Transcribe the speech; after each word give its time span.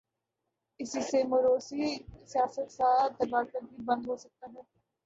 اسی 0.79 1.01
سے 1.01 1.23
موروثی 1.23 1.85
سیاست 2.27 2.77
کا 2.77 2.89
دروازہ 3.19 3.57
بھی 3.65 3.83
بند 3.85 4.07
ہو 4.07 4.15
سکتا 4.17 4.45
ہے۔ 4.47 4.61